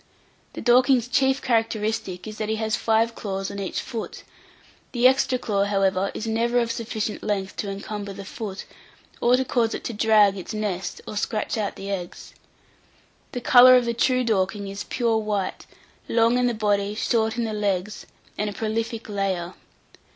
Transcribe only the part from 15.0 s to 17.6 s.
white; long in the body, short in the